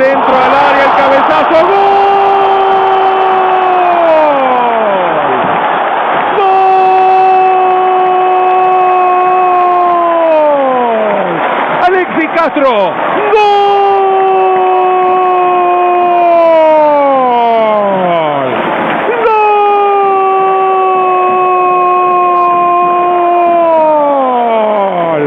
centro 0.00 0.34
al 0.34 0.54
área, 0.54 0.84
el 0.84 0.92
cabezazo, 0.96 1.58
¡gol! 1.66 1.90
Alexis 11.86 12.30
Castro. 12.34 12.70
¡Gol! 13.32 13.70
¡Gol! 25.10 25.24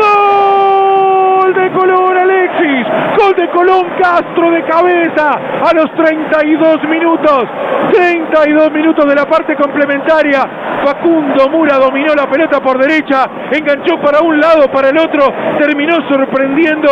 ¡Gol 0.00 1.50
de 1.54 1.70
Colón 1.72 2.16
Alexis! 2.16 2.86
¡Gol 3.18 3.29
de 3.40 3.50
Colón 3.50 3.86
Castro 4.00 4.50
de 4.50 4.62
cabeza! 4.64 5.30
A 5.30 5.74
los 5.74 5.90
32 5.94 6.84
minutos. 6.88 7.44
32 7.92 8.70
minutos 8.72 9.06
de 9.06 9.14
la 9.14 9.24
parte 9.24 9.56
complementaria. 9.56 10.40
Facundo 10.84 11.48
Mura 11.48 11.78
dominó 11.78 12.14
la 12.14 12.26
pelota 12.26 12.60
por 12.60 12.78
derecha, 12.78 13.24
enganchó 13.52 14.00
para 14.00 14.20
un 14.20 14.38
lado, 14.40 14.70
para 14.72 14.88
el 14.88 14.98
otro, 14.98 15.26
terminó 15.58 15.96
sorprendiendo 16.08 16.88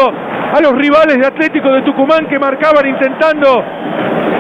a 0.55 0.61
los 0.61 0.73
rivales 0.73 1.19
de 1.19 1.27
Atlético 1.27 1.73
de 1.73 1.83
Tucumán 1.83 2.27
que 2.27 2.39
marcaban 2.39 2.87
intentando 2.87 3.65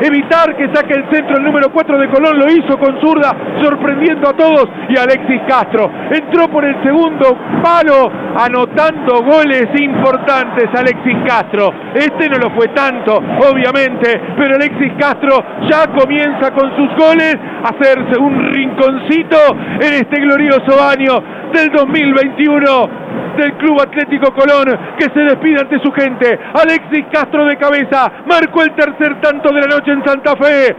evitar 0.03 0.57
que 0.57 0.69
saque 0.73 0.95
el 0.95 1.11
centro 1.11 1.37
el 1.37 1.45
número 1.45 1.71
4 1.73 1.99
de 1.99 2.09
Colón, 2.09 2.39
lo 2.39 2.47
hizo 2.51 2.79
con 2.79 3.01
zurda, 3.01 3.35
sorprendiendo 3.63 4.29
a 4.29 4.33
todos 4.33 4.67
y 4.89 4.97
Alexis 4.97 5.43
Castro 5.49 5.91
entró 6.11 6.49
por 6.49 6.65
el 6.65 6.81
segundo 6.83 7.37
palo 7.63 8.11
anotando 8.39 9.23
goles 9.25 9.67
importantes 9.81 10.69
Alexis 10.75 11.17
Castro. 11.27 11.73
Este 11.95 12.29
no 12.29 12.39
lo 12.39 12.51
fue 12.51 12.69
tanto, 12.69 13.17
obviamente, 13.17 14.21
pero 14.37 14.55
Alexis 14.55 14.93
Castro 14.99 15.43
ya 15.69 15.87
comienza 15.89 16.53
con 16.53 16.77
sus 16.77 16.89
goles 16.97 17.35
a 17.65 17.71
hacerse 17.71 18.19
un 18.21 18.53
rinconcito 18.53 19.37
en 19.81 19.95
este 19.95 20.21
glorioso 20.21 20.83
año 20.83 21.38
del 21.53 21.71
2021 21.71 22.89
del 23.37 23.53
Club 23.55 23.81
Atlético 23.81 24.33
Colón 24.33 24.67
que 24.99 25.07
se 25.15 25.21
despide 25.21 25.61
ante 25.61 25.79
su 25.81 25.93
gente. 25.93 26.39
Alexis 26.55 27.07
Castro 27.13 27.47
de 27.47 27.57
cabeza 27.57 28.11
marcó 28.27 28.63
el 28.63 28.75
tercer 28.75 29.21
tanto 29.21 29.53
de 29.53 29.61
la 29.61 29.67
noche 29.67 29.93
en 29.93 30.05
Santa 30.05 30.37
Fe. 30.37 30.77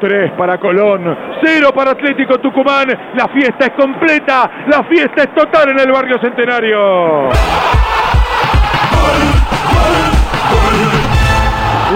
Tres 0.00 0.32
para 0.32 0.58
Colón, 0.58 1.16
cero 1.42 1.68
para 1.74 1.92
Atlético 1.92 2.38
Tucumán. 2.38 2.88
La 3.14 3.28
fiesta 3.28 3.66
es 3.66 3.72
completa, 3.72 4.50
la 4.66 4.82
fiesta 4.84 5.22
es 5.22 5.34
total 5.34 5.70
en 5.70 5.80
el 5.80 5.92
barrio 5.92 6.18
Centenario. 6.20 7.28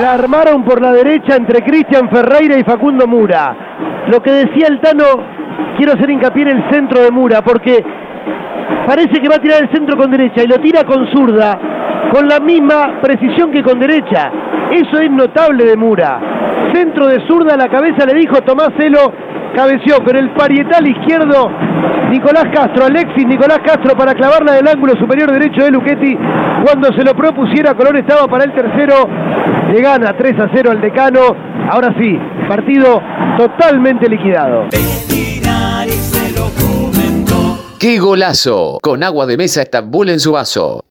La 0.00 0.12
armaron 0.12 0.64
por 0.64 0.82
la 0.82 0.92
derecha 0.92 1.36
entre 1.36 1.62
Cristian 1.62 2.10
Ferreira 2.10 2.58
y 2.58 2.64
Facundo 2.64 3.06
Mura. 3.06 3.56
Lo 4.08 4.20
que 4.20 4.32
decía 4.32 4.66
el 4.68 4.80
Tano, 4.80 5.04
quiero 5.76 5.92
hacer 5.92 6.10
hincapié 6.10 6.42
en 6.42 6.48
el 6.48 6.70
centro 6.70 7.00
de 7.00 7.10
Mura, 7.10 7.42
porque 7.42 7.82
parece 8.86 9.20
que 9.20 9.28
va 9.28 9.36
a 9.36 9.40
tirar 9.40 9.62
el 9.62 9.70
centro 9.70 9.96
con 9.96 10.10
derecha 10.10 10.42
y 10.42 10.46
lo 10.46 10.56
tira 10.56 10.84
con 10.84 11.06
zurda, 11.12 11.58
con 12.12 12.28
la 12.28 12.40
misma 12.40 13.00
precisión 13.00 13.50
que 13.50 13.62
con 13.62 13.78
derecha. 13.78 14.30
Eso 14.70 14.98
es 14.98 15.10
notable 15.10 15.64
de 15.64 15.76
Mura. 15.76 16.20
Centro 16.72 17.06
de 17.06 17.26
zurda 17.26 17.54
a 17.54 17.56
la 17.56 17.68
cabeza 17.68 18.06
le 18.06 18.14
dijo 18.14 18.40
Tomás 18.42 18.70
Celo, 18.78 19.12
cabeció 19.54 20.02
con 20.04 20.16
el 20.16 20.30
parietal 20.30 20.86
izquierdo 20.86 21.50
Nicolás 22.10 22.44
Castro, 22.52 22.84
Alexis 22.84 23.26
Nicolás 23.26 23.58
Castro 23.64 23.96
para 23.96 24.14
clavarla 24.14 24.52
del 24.52 24.68
ángulo 24.68 24.94
superior 24.94 25.32
derecho 25.32 25.64
de 25.64 25.70
Luchetti. 25.70 26.16
Cuando 26.64 26.92
se 26.96 27.04
lo 27.04 27.14
propusiera, 27.14 27.74
Colón 27.74 27.96
estaba 27.96 28.28
para 28.28 28.44
el 28.44 28.52
tercero. 28.52 29.08
Le 29.72 29.80
gana 29.80 30.12
3 30.16 30.38
a 30.38 30.48
0 30.54 30.70
al 30.70 30.80
decano. 30.80 31.20
Ahora 31.70 31.94
sí, 31.98 32.18
partido 32.48 33.02
totalmente 33.36 34.08
liquidado. 34.08 34.68
¡Qué 37.84 37.98
golazo! 37.98 38.78
Con 38.80 39.02
agua 39.02 39.26
de 39.26 39.36
mesa 39.36 39.60
Estambul 39.60 40.08
en 40.08 40.18
su 40.18 40.32
vaso. 40.32 40.80